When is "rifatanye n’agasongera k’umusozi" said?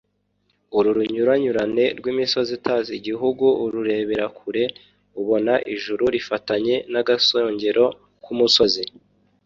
6.15-8.83